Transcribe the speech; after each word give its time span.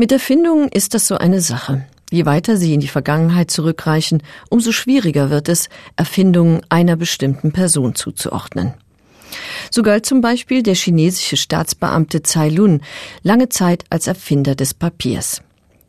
Mit 0.00 0.12
Erfindungen 0.12 0.70
ist 0.70 0.94
das 0.94 1.06
so 1.06 1.18
eine 1.18 1.42
Sache. 1.42 1.84
Je 2.10 2.24
weiter 2.24 2.56
sie 2.56 2.72
in 2.72 2.80
die 2.80 2.88
Vergangenheit 2.88 3.50
zurückreichen, 3.50 4.22
umso 4.48 4.72
schwieriger 4.72 5.28
wird 5.28 5.50
es, 5.50 5.68
Erfindungen 5.94 6.62
einer 6.70 6.96
bestimmten 6.96 7.52
Person 7.52 7.94
zuzuordnen. 7.94 8.72
So 9.70 9.82
galt 9.82 10.06
zum 10.06 10.22
Beispiel 10.22 10.62
der 10.62 10.74
chinesische 10.74 11.36
Staatsbeamte 11.36 12.22
Tsai 12.22 12.48
Lun 12.48 12.80
lange 13.22 13.50
Zeit 13.50 13.84
als 13.90 14.06
Erfinder 14.06 14.54
des 14.54 14.72
Papiers. 14.72 15.42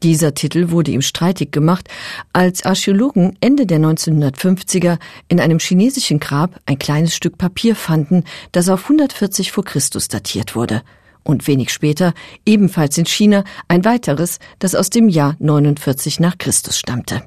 Dieser 0.04 0.34
Titel 0.34 0.72
wurde 0.72 0.92
ihm 0.92 1.02
streitig 1.02 1.54
gemacht, 1.54 1.88
als 2.34 2.66
Archäologen 2.66 3.38
Ende 3.40 3.66
der 3.66 3.80
1950er 3.80 5.00
in 5.30 5.40
einem 5.40 5.60
chinesischen 5.60 6.20
Grab 6.20 6.60
ein 6.66 6.78
kleines 6.78 7.16
Stück 7.16 7.38
Papier 7.38 7.78
fanden, 7.78 8.26
das 8.52 8.68
auf 8.68 8.84
140 8.84 9.54
vor 9.54 9.64
Christus 9.64 10.10
datiert 10.10 10.54
wurde– 10.54 10.82
und 11.24 11.48
wenig 11.48 11.72
später 11.72 12.14
ebenfalls 12.46 12.98
in 12.98 13.06
China 13.06 13.44
ein 13.68 13.86
weiteres, 13.86 14.40
das 14.60 14.76
aus 14.76 14.90
dem 14.90 15.10
Jahr 15.10 15.36
49 15.40 16.20
nach 16.20 16.38
Christus 16.38 16.78
stammte. 16.78 17.24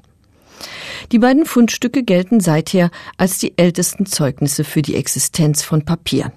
Die 1.12 1.18
beiden 1.18 1.44
Fundstücke 1.44 2.02
gelten 2.02 2.40
seither 2.40 2.90
als 3.16 3.38
die 3.38 3.58
ältesten 3.58 4.06
Zeugnisse 4.06 4.64
für 4.64 4.82
die 4.82 4.96
Existenz 4.96 5.62
von 5.62 5.84
Papier, 5.84 6.32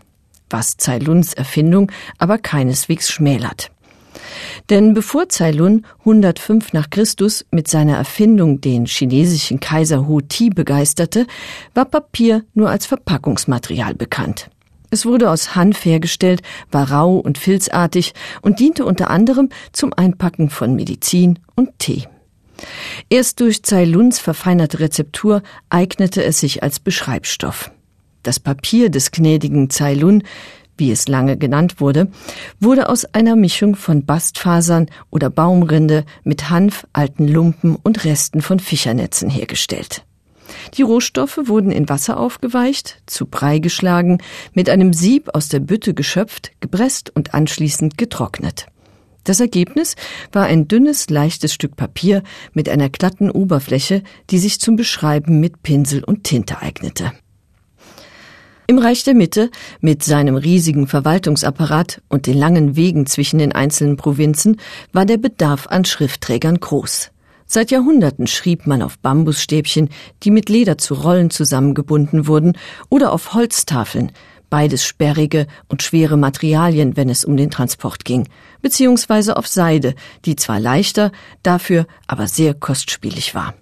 was 0.49 0.77
Ceiluns 0.77 1.34
Erfindung 1.34 1.91
aber 2.18 2.38
keineswegs 2.38 3.09
schmälert. 3.09 3.71
Denn 4.70 4.94
bevor 4.94 5.30
Ceylon 5.30 5.85
105 5.99 6.74
nach 6.74 6.90
Christus 6.90 7.46
mit 7.52 7.68
seiner 7.68 7.98
Erfindung 7.98 8.62
den 8.62 8.85
chinesischen 8.85 9.60
Kaiser 9.60 10.08
Hu 10.08 10.21
Ti 10.21 10.49
begeisterte, 10.49 11.27
war 11.74 11.85
Papier 11.85 12.44
nur 12.54 12.70
als 12.70 12.85
Verpackungsmaterial 12.85 13.94
bekannt. 13.94 14.49
Es 14.90 15.05
wurde 15.05 15.30
aus 15.30 15.55
Hanf 15.55 15.84
hergestellt, 15.84 16.41
war 16.72 16.91
rau 16.91 17.18
und 17.18 17.38
filzartig 17.38 18.14
und 18.41 18.59
diente 18.59 18.86
unter 18.86 19.10
anderem 19.10 19.50
zum 19.72 19.94
Einpacken 19.94 20.50
von 20.50 20.76
Medizin 20.76 21.40
und 21.55 21.77
Tee. 21.80 22.08
Erst 23.10 23.40
durch 23.40 23.63
Ceyluns 23.63 24.20
verfeinerte 24.20 24.80
Rezeptur 24.80 25.43
eignete 25.70 26.24
es 26.24 26.40
sich 26.40 26.63
als 26.63 26.80
Beschreibstoff. 26.80 27.71
Das 28.24 28.40
Papier 28.40 28.90
des 28.90 29.12
gnädigen 29.12 29.70
Ceylun, 29.70 30.24
wie 30.77 30.91
es 30.91 31.08
lange 31.08 31.38
genannt 31.38 31.80
wurde, 31.80 32.10
wurde 32.60 32.90
aus 32.90 33.05
einer 33.05 33.35
Mischung 33.35 33.76
von 33.76 34.05
Bastfasern 34.05 34.88
oder 35.10 35.30
Baumrinde 35.30 36.05
mit 36.24 36.49
Hanf, 36.49 36.88
alten 36.93 37.27
Lumpen 37.27 37.76
und 37.76 38.05
Resten 38.05 38.41
von 38.41 38.60
Fischernetzen 38.60 39.30
hergestellt. 39.30 40.07
Die 40.73 40.82
Rohstoffe 40.82 41.40
wurden 41.43 41.71
in 41.71 41.90
Wasser 41.90 42.20
aufgeweicht, 42.20 43.01
zu 43.05 43.26
Brei 43.26 43.60
geschlagen, 43.60 44.20
mit 44.54 44.70
einem 44.70 44.93
Sieb 44.93 45.29
aus 45.34 45.49
der 45.49 45.59
Bütte 45.59 45.93
geschöpft, 45.93 46.51
gepresst 46.59 47.12
und 47.15 47.34
anschließend 47.34 47.98
getrocknet. 47.98 48.68
Das 49.24 49.41
Ergebnis 49.41 49.96
war 50.32 50.46
ein 50.46 50.70
dünnes, 50.70 51.09
leichtes 51.09 51.54
Stück 51.54 51.76
Papier 51.76 52.24
mit 52.54 52.70
einer 52.70 52.90
glatten 52.90 53.29
Oberfläche, 53.29 54.04
die 54.29 54.40
sich 54.40 54.62
zum 54.62 54.77
Beschreiben 54.77 55.40
mit 55.40 55.63
Pinsel 55.63 56.04
und 56.04 56.24
Tinte 56.24 56.62
eignete. 56.62 57.12
Im 58.68 58.79
Reich 58.79 59.04
der 59.04 59.13
Mitte, 59.13 59.49
mit 59.79 60.04
seinem 60.04 60.35
riesigen 60.35 60.87
Verwaltungsapparat 60.87 62.02
und 62.09 62.26
den 62.26 62.37
langen 62.37 62.76
Wegen 62.76 63.05
zwischen 63.05 63.40
den 63.40 63.54
einzelnen 63.54 63.96
Provinzen, 63.96 64.57
war 64.91 65.06
der 65.06 65.18
Bedarf 65.18 65.68
an 65.68 65.85
Schriftträgern 65.85 66.59
groß. 66.59 67.12
Seit 67.50 67.72
Jahrhunderten 67.72 68.28
schrieb 68.28 68.67
man 68.67 68.81
auf 68.81 69.00
Bambusstäbchen, 69.00 69.90
die 70.23 70.31
mit 70.31 70.50
Leder 70.50 70.78
zu 70.78 70.94
Rollen 70.94 71.29
zusammengebunden 71.29 72.28
wurden, 72.28 72.57
oder 72.90 73.13
auf 73.13 73.34
Holztafeln, 73.34 74.12
beides 74.50 74.84
sperrige 74.85 75.47
und 75.69 75.81
schwere 75.81 76.18
Materialien, 76.18 76.97
wenn 76.97 77.09
es 77.09 77.23
um 77.23 77.38
den 77.38 77.50
Transport 77.50 78.03
ging, 78.03 78.28
beziehungsweise 78.62 79.38
auf 79.38 79.47
Seide, 79.47 79.95
die 80.25 80.35
zwar 80.35 80.59
leichter, 80.59 81.12
dafür 81.41 81.88
aber 82.06 82.28
sehr 82.28 82.53
kostspielig 82.53 83.34
war. 83.34 83.53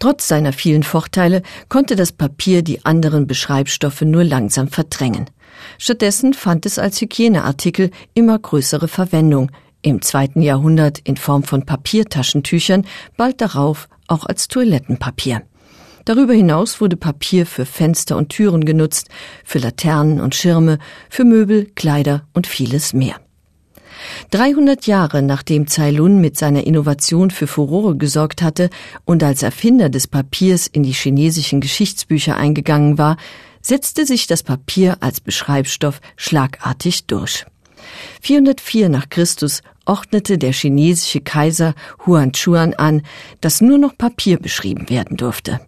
Trotz 0.00 0.26
seiner 0.26 0.52
vielen 0.52 0.82
Vorteile 0.82 1.42
konnte 1.68 1.94
das 1.94 2.10
Papier 2.10 2.62
die 2.62 2.84
anderen 2.84 3.28
Beschreibstoffe 3.28 4.02
nur 4.02 4.24
langsam 4.24 4.66
verdrängen. 4.66 5.30
Stattdessen 5.78 6.34
fand 6.34 6.66
es 6.66 6.80
als 6.80 7.00
Hygieneartikel 7.00 7.90
immer 8.14 8.38
größere 8.38 8.88
Verwendung, 8.88 9.50
im 9.84 10.02
zweiten 10.02 10.40
Jahrhundert 10.42 10.98
in 11.00 11.16
Form 11.16 11.42
von 11.42 11.66
Papiertaschentüchern, 11.66 12.86
bald 13.16 13.40
darauf 13.40 13.88
auch 14.08 14.24
als 14.24 14.48
Toilettenpapier. 14.48 15.42
Darüber 16.04 16.34
hinaus 16.34 16.80
wurde 16.80 16.96
Papier 16.96 17.46
für 17.46 17.64
Fenster 17.64 18.16
und 18.16 18.30
Türen 18.30 18.64
genutzt, 18.64 19.08
für 19.44 19.58
Laternen 19.58 20.20
und 20.20 20.34
Schirme, 20.34 20.78
für 21.08 21.24
Möbel, 21.24 21.66
Kleider 21.74 22.26
und 22.32 22.46
vieles 22.46 22.92
mehr. 22.92 23.16
300 24.30 24.86
Jahre 24.86 25.22
nachdem 25.22 25.66
Ceylon 25.66 26.20
mit 26.20 26.36
seiner 26.36 26.66
Innovation 26.66 27.30
für 27.30 27.46
Furore 27.46 27.96
gesorgt 27.96 28.42
hatte 28.42 28.68
und 29.04 29.22
als 29.22 29.42
Erfinder 29.42 29.88
des 29.88 30.06
Papiers 30.06 30.66
in 30.66 30.82
die 30.82 30.92
chinesischen 30.92 31.60
Geschichtsbücher 31.60 32.36
eingegangen 32.36 32.98
war, 32.98 33.16
setzte 33.62 34.04
sich 34.04 34.26
das 34.26 34.42
Papier 34.42 34.98
als 35.00 35.20
Beschreibstoff 35.20 36.00
schlagartig 36.16 37.06
durch. 37.06 37.46
404 38.20 38.88
nach 38.88 39.08
Christus 39.08 39.62
ordnete 39.86 40.38
der 40.38 40.52
chinesische 40.52 41.20
Kaiser 41.20 41.74
Huan 42.06 42.32
an, 42.74 43.02
dass 43.40 43.60
nur 43.60 43.78
noch 43.78 43.96
Papier 43.96 44.38
beschrieben 44.38 44.88
werden 44.88 45.16
durfte. 45.16 45.60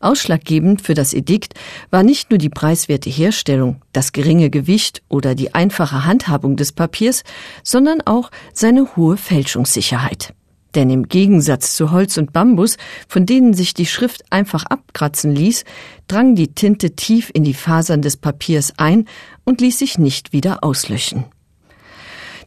Ausschlaggebend 0.00 0.82
für 0.82 0.94
das 0.94 1.14
Edikt 1.14 1.54
war 1.90 2.02
nicht 2.02 2.30
nur 2.30 2.38
die 2.38 2.48
preiswerte 2.48 3.08
Herstellung, 3.08 3.80
das 3.92 4.12
geringe 4.12 4.50
Gewicht 4.50 5.02
oder 5.08 5.36
die 5.36 5.54
einfache 5.54 6.04
Handhabung 6.04 6.56
des 6.56 6.72
Papiers, 6.72 7.22
sondern 7.62 8.00
auch 8.00 8.30
seine 8.52 8.96
hohe 8.96 9.16
Fälschungssicherheit. 9.16 10.34
Denn 10.74 10.90
im 10.90 11.08
Gegensatz 11.08 11.76
zu 11.76 11.90
Holz 11.90 12.16
und 12.16 12.32
Bambus, 12.32 12.78
von 13.06 13.26
denen 13.26 13.54
sich 13.54 13.74
die 13.74 13.86
Schrift 13.86 14.24
einfach 14.30 14.64
abkratzen 14.64 15.34
ließ, 15.34 15.64
drang 16.08 16.34
die 16.34 16.54
Tinte 16.54 16.96
tief 16.96 17.30
in 17.32 17.44
die 17.44 17.54
Fasern 17.54 18.02
des 18.02 18.16
Papiers 18.16 18.72
ein 18.78 19.06
und 19.44 19.60
ließ 19.60 19.78
sich 19.78 19.98
nicht 19.98 20.32
wieder 20.32 20.64
auslöschen. 20.64 21.26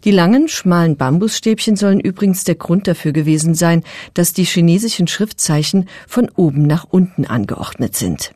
Die 0.05 0.11
langen, 0.11 0.47
schmalen 0.47 0.97
Bambusstäbchen 0.97 1.75
sollen 1.75 1.99
übrigens 1.99 2.43
der 2.43 2.53
Grund 2.53 2.88
dafür 2.88 3.11
gewesen 3.11 3.55
sein, 3.55 3.83
dass 4.13 4.33
die 4.33 4.43
chinesischen 4.43 5.07
Schriftzeichen 5.07 5.89
von 6.07 6.29
oben 6.35 6.67
nach 6.67 6.85
unten 6.88 7.25
angeordnet 7.25 7.95
sind. 7.95 8.31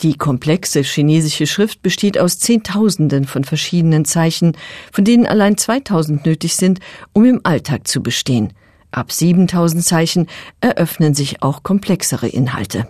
Die 0.00 0.14
komplexe 0.14 0.80
chinesische 0.80 1.46
Schrift 1.46 1.82
besteht 1.82 2.18
aus 2.18 2.38
Zehntausenden 2.38 3.26
von 3.26 3.44
verschiedenen 3.44 4.06
Zeichen, 4.06 4.56
von 4.92 5.04
denen 5.04 5.26
allein 5.26 5.58
2000 5.58 6.24
nötig 6.24 6.56
sind, 6.56 6.80
um 7.12 7.26
im 7.26 7.40
Alltag 7.44 7.86
zu 7.86 8.02
bestehen. 8.02 8.54
Ab 8.90 9.12
7000 9.12 9.84
Zeichen 9.84 10.26
eröffnen 10.62 11.14
sich 11.14 11.42
auch 11.42 11.62
komplexere 11.62 12.28
Inhalte. 12.28 12.88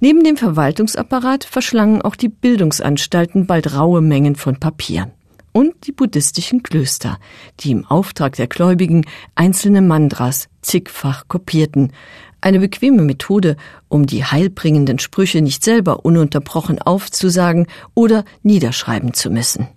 Neben 0.00 0.24
dem 0.24 0.36
Verwaltungsapparat 0.36 1.44
verschlangen 1.44 2.02
auch 2.02 2.16
die 2.16 2.28
Bildungsanstalten 2.28 3.46
bald 3.46 3.72
raue 3.74 4.00
Mengen 4.00 4.34
von 4.34 4.58
Papier 4.58 5.12
und 5.52 5.86
die 5.86 5.92
buddhistischen 5.92 6.62
Klöster, 6.62 7.18
die 7.60 7.70
im 7.70 7.86
Auftrag 7.86 8.36
der 8.36 8.46
Gläubigen 8.46 9.04
einzelne 9.34 9.82
Mandras 9.82 10.48
zigfach 10.62 11.28
kopierten, 11.28 11.92
eine 12.40 12.60
bequeme 12.60 13.02
Methode, 13.02 13.56
um 13.88 14.06
die 14.06 14.24
heilbringenden 14.24 14.98
Sprüche 14.98 15.42
nicht 15.42 15.62
selber 15.62 16.04
ununterbrochen 16.04 16.80
aufzusagen 16.80 17.66
oder 17.94 18.24
niederschreiben 18.42 19.12
zu 19.12 19.30
müssen. 19.30 19.68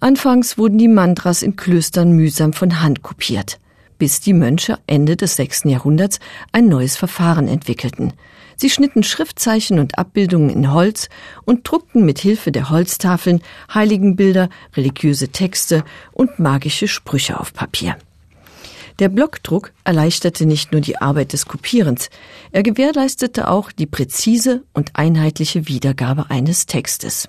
Anfangs 0.00 0.58
wurden 0.58 0.78
die 0.78 0.88
Mantras 0.88 1.42
in 1.42 1.56
Klöstern 1.56 2.12
mühsam 2.12 2.52
von 2.52 2.82
Hand 2.82 3.02
kopiert, 3.02 3.58
bis 3.98 4.20
die 4.20 4.34
Mönche 4.34 4.78
Ende 4.86 5.16
des 5.16 5.36
sechsten 5.36 5.68
Jahrhunderts 5.68 6.18
ein 6.52 6.68
neues 6.68 6.96
Verfahren 6.96 7.48
entwickelten– 7.48 8.12
Sie 8.56 8.70
schnitten 8.70 9.02
Schriftzeichen 9.02 9.78
und 9.78 9.98
Abbildungen 9.98 10.50
in 10.50 10.72
Holz 10.72 11.08
und 11.44 11.68
druckten 11.68 12.04
mit 12.04 12.18
Hilfe 12.18 12.52
der 12.52 12.70
Holztafeln 12.70 13.42
Heiligenbilder, 13.72 14.48
religiöse 14.76 15.28
Texte 15.28 15.84
und 16.12 16.38
magische 16.38 16.88
Sprüche 16.88 17.38
auf 17.38 17.52
Papier. 17.52 17.96
Der 18.98 19.08
Blockdruck 19.08 19.72
erleichterte 19.84 20.46
nicht 20.46 20.72
nur 20.72 20.80
die 20.80 20.98
Arbeit 20.98 21.32
des 21.32 21.46
Kopierens, 21.46 22.10
er 22.52 22.62
gewährleistete 22.62 23.48
auch 23.48 23.72
die 23.72 23.86
präzise 23.86 24.62
und 24.72 24.94
einheitliche 24.94 25.66
Wiedergabe 25.66 26.30
eines 26.30 26.66
Textes. 26.66 27.28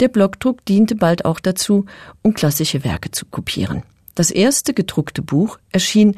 Der 0.00 0.08
Blockdruck 0.08 0.64
diente 0.64 0.94
bald 0.94 1.24
auch 1.24 1.40
dazu, 1.40 1.84
um 2.22 2.32
klassische 2.32 2.84
Werke 2.84 3.10
zu 3.10 3.26
kopieren. 3.26 3.82
Das 4.14 4.30
erste 4.30 4.74
gedruckte 4.74 5.22
Buch 5.22 5.58
erschien 5.70 6.16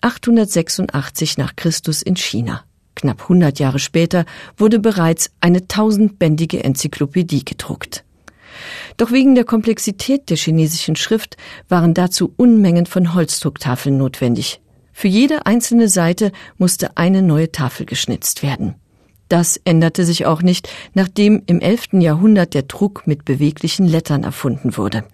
886 0.00 1.36
nach 1.36 1.56
Christus 1.56 2.00
in 2.00 2.16
China. 2.16 2.64
Knapp 2.94 3.22
100 3.22 3.58
Jahre 3.58 3.78
später 3.78 4.24
wurde 4.56 4.78
bereits 4.78 5.30
eine 5.40 5.66
tausendbändige 5.66 6.62
Enzyklopädie 6.62 7.44
gedruckt. 7.44 8.04
Doch 8.96 9.10
wegen 9.10 9.34
der 9.34 9.44
Komplexität 9.44 10.30
der 10.30 10.36
chinesischen 10.36 10.96
Schrift 10.96 11.36
waren 11.68 11.94
dazu 11.94 12.32
Unmengen 12.36 12.86
von 12.86 13.14
Holzdrucktafeln 13.14 13.96
notwendig. 13.96 14.60
Für 14.92 15.08
jede 15.08 15.46
einzelne 15.46 15.88
Seite 15.88 16.30
musste 16.56 16.96
eine 16.96 17.20
neue 17.22 17.50
Tafel 17.50 17.84
geschnitzt 17.84 18.42
werden. 18.42 18.76
Das 19.28 19.60
änderte 19.64 20.04
sich 20.04 20.26
auch 20.26 20.42
nicht, 20.42 20.68
nachdem 20.94 21.42
im 21.46 21.60
11. 21.60 21.94
Jahrhundert 21.94 22.54
der 22.54 22.62
Druck 22.62 23.06
mit 23.06 23.24
beweglichen 23.24 23.86
Lettern 23.86 24.22
erfunden 24.22 24.76
wurde. 24.76 25.04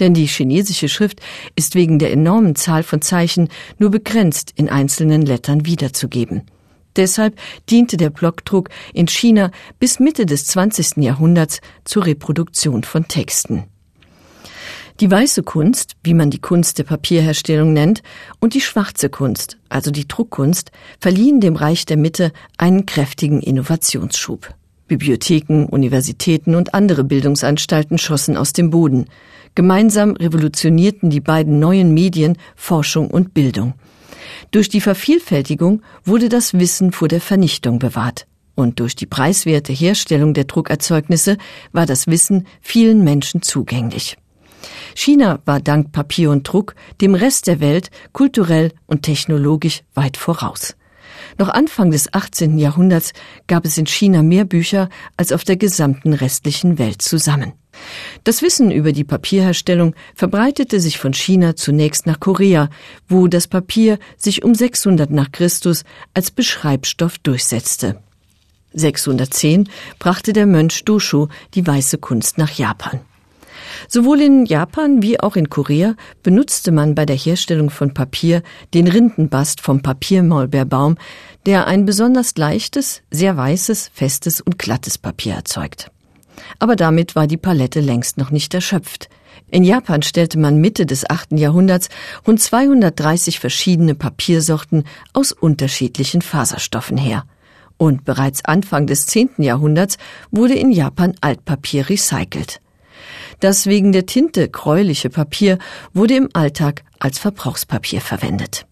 Denn 0.00 0.14
die 0.14 0.26
chinesische 0.26 0.88
Schrift 0.88 1.20
ist 1.56 1.74
wegen 1.74 1.98
der 1.98 2.12
enormen 2.12 2.54
Zahl 2.54 2.82
von 2.82 3.02
Zeichen 3.02 3.48
nur 3.78 3.90
begrenzt 3.90 4.52
in 4.54 4.68
einzelnen 4.68 5.22
Lettern 5.22 5.66
wiederzugeben. 5.66 6.42
Deshalb 6.98 7.38
diente 7.70 7.96
der 7.96 8.10
Blockdruck 8.10 8.68
in 8.92 9.06
China 9.06 9.50
bis 9.78 10.00
Mitte 10.00 10.26
des 10.26 10.44
20. 10.46 10.98
Jahrhunderts 10.98 11.60
zur 11.84 12.04
Reproduktion 12.04 12.82
von 12.82 13.08
Texten. 13.08 13.64
Die 15.00 15.08
weiße 15.08 15.44
Kunst, 15.44 15.94
wie 16.02 16.12
man 16.12 16.28
die 16.30 16.40
Kunst 16.40 16.78
der 16.78 16.84
Papierherstellung 16.84 17.72
nennt, 17.72 18.02
und 18.40 18.54
die 18.54 18.60
schwarze 18.60 19.08
Kunst, 19.08 19.56
also 19.68 19.92
die 19.92 20.08
Druckkunst, 20.08 20.72
verliehen 20.98 21.40
dem 21.40 21.54
Reich 21.54 21.86
der 21.86 21.96
Mitte 21.96 22.32
einen 22.56 22.84
kräftigen 22.84 23.40
Innovationsschub. 23.40 24.52
Bibliotheken, 24.88 25.66
Universitäten 25.70 26.56
und 26.56 26.74
andere 26.74 27.04
Bildungsanstalten 27.04 27.98
schossen 27.98 28.36
aus 28.36 28.52
dem 28.52 28.70
Boden. 28.70 29.04
Gemeinsam 29.54 30.16
revolutionierten 30.16 31.10
die 31.10 31.20
beiden 31.20 31.60
neuen 31.60 31.94
Medien 31.94 32.36
Forschung 32.56 33.08
und 33.08 33.34
Bildung. 33.34 33.74
Durch 34.50 34.68
die 34.68 34.80
Vervielfältigung 34.80 35.82
wurde 36.04 36.28
das 36.28 36.54
Wissen 36.54 36.92
vor 36.92 37.08
der 37.08 37.20
Vernichtung 37.20 37.78
bewahrt. 37.78 38.26
Und 38.54 38.80
durch 38.80 38.96
die 38.96 39.06
preiswerte 39.06 39.72
Herstellung 39.72 40.34
der 40.34 40.44
Druckerzeugnisse 40.44 41.36
war 41.72 41.86
das 41.86 42.08
Wissen 42.08 42.46
vielen 42.60 43.04
Menschen 43.04 43.42
zugänglich. 43.42 44.16
China 44.94 45.38
war 45.44 45.60
dank 45.60 45.92
Papier 45.92 46.30
und 46.30 46.42
Druck 46.42 46.74
dem 47.00 47.14
Rest 47.14 47.46
der 47.46 47.60
Welt 47.60 47.90
kulturell 48.12 48.72
und 48.86 49.02
technologisch 49.02 49.82
weit 49.94 50.16
voraus. 50.16 50.74
Noch 51.38 51.48
Anfang 51.48 51.92
des 51.92 52.12
18. 52.12 52.58
Jahrhunderts 52.58 53.12
gab 53.46 53.64
es 53.64 53.78
in 53.78 53.86
China 53.86 54.22
mehr 54.22 54.44
Bücher 54.44 54.88
als 55.16 55.32
auf 55.32 55.44
der 55.44 55.56
gesamten 55.56 56.12
restlichen 56.12 56.78
Welt 56.78 57.00
zusammen. 57.00 57.52
Das 58.24 58.42
Wissen 58.42 58.70
über 58.70 58.92
die 58.92 59.04
Papierherstellung 59.04 59.94
verbreitete 60.14 60.80
sich 60.80 60.98
von 60.98 61.12
China 61.14 61.56
zunächst 61.56 62.06
nach 62.06 62.20
Korea, 62.20 62.68
wo 63.08 63.28
das 63.28 63.48
Papier 63.48 63.98
sich 64.16 64.44
um 64.44 64.54
600 64.54 65.10
nach 65.10 65.32
Christus 65.32 65.84
als 66.14 66.30
Beschreibstoff 66.30 67.18
durchsetzte. 67.18 68.00
610 68.74 69.68
brachte 69.98 70.32
der 70.32 70.46
Mönch 70.46 70.84
Dosho 70.84 71.28
die 71.54 71.66
weiße 71.66 71.98
Kunst 71.98 72.38
nach 72.38 72.50
Japan. 72.50 73.00
Sowohl 73.88 74.20
in 74.20 74.46
Japan 74.46 75.02
wie 75.02 75.20
auch 75.20 75.36
in 75.36 75.50
Korea 75.50 75.94
benutzte 76.22 76.72
man 76.72 76.94
bei 76.94 77.06
der 77.06 77.16
Herstellung 77.16 77.70
von 77.70 77.94
Papier 77.94 78.42
den 78.74 78.88
Rindenbast 78.88 79.60
vom 79.60 79.82
Papiermaulbeerbaum, 79.82 80.96
der 81.46 81.66
ein 81.66 81.84
besonders 81.84 82.36
leichtes, 82.36 83.02
sehr 83.10 83.36
weißes, 83.36 83.90
festes 83.92 84.40
und 84.40 84.58
glattes 84.58 84.98
Papier 84.98 85.34
erzeugt. 85.34 85.90
Aber 86.58 86.76
damit 86.76 87.16
war 87.16 87.26
die 87.26 87.36
Palette 87.36 87.80
längst 87.80 88.18
noch 88.18 88.30
nicht 88.30 88.54
erschöpft. 88.54 89.08
In 89.50 89.64
Japan 89.64 90.02
stellte 90.02 90.38
man 90.38 90.60
Mitte 90.60 90.84
des 90.84 91.08
8. 91.08 91.32
Jahrhunderts 91.32 91.88
rund 92.26 92.40
230 92.40 93.40
verschiedene 93.40 93.94
Papiersorten 93.94 94.84
aus 95.12 95.32
unterschiedlichen 95.32 96.22
Faserstoffen 96.22 96.98
her. 96.98 97.24
Und 97.76 98.04
bereits 98.04 98.44
Anfang 98.44 98.86
des 98.86 99.06
10. 99.06 99.30
Jahrhunderts 99.38 99.98
wurde 100.30 100.54
in 100.54 100.70
Japan 100.70 101.14
Altpapier 101.20 101.88
recycelt. 101.88 102.60
Das 103.40 103.66
wegen 103.66 103.92
der 103.92 104.06
Tinte 104.06 104.48
gräuliche 104.48 105.10
Papier 105.10 105.58
wurde 105.94 106.16
im 106.16 106.28
Alltag 106.32 106.82
als 106.98 107.18
Verbrauchspapier 107.18 108.00
verwendet. 108.00 108.67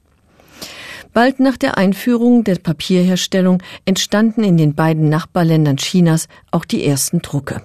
Bald 1.17 1.41
nach 1.41 1.57
der 1.57 1.79
Einführung 1.79 2.45
der 2.45 2.57
Papierherstellung 2.57 3.63
entstanden 3.87 4.45
in 4.45 4.59
den 4.59 4.75
beiden 4.75 5.09
Nachbarländern 5.09 5.79
Chinas 5.79 6.29
auch 6.51 6.67
die 6.67 6.85
ersten 6.85 7.23
Drucke. 7.23 7.63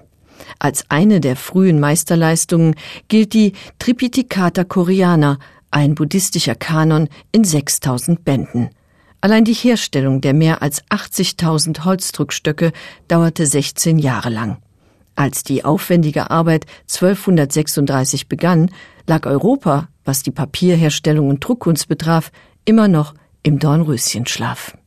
Als 0.58 0.86
eine 0.88 1.20
der 1.20 1.36
frühen 1.36 1.82
Meisterleistungen 1.82 2.76
gilt 3.10 3.34
die 3.34 3.52
Tripitykata 3.78 4.64
Koreaner, 4.64 5.38
ein 5.70 5.96
buddhistischer 5.96 6.56
Kanon 6.56 7.10
in 7.34 7.44
6000 7.44 8.24
Bänden. 8.24 8.70
Allein 9.20 9.44
die 9.44 9.52
Herstellung 9.52 10.22
der 10.22 10.34
mehr 10.34 10.62
als 10.62 10.82
80.000 10.86 11.84
Holzdruckstöcke 11.84 12.72
dauerte 13.10 13.46
16 13.46 14.00
Jahre 14.00 14.30
lang. 14.30 14.60
Als 15.16 15.44
die 15.44 15.66
aufwendige 15.66 16.32
Arbeit 16.32 16.68
1236 16.84 18.30
begann, 18.30 18.72
lag 19.08 19.26
Europa, 19.26 19.90
was 20.06 20.24
die 20.24 20.32
Papierherstellung 20.32 21.28
und 21.28 21.46
Druckkunst 21.46 21.90
betraf, 21.90 22.32
immer 22.64 22.88
noch 22.88 23.14
im 23.44 23.60
Dornröschenschlaf. 23.60 24.78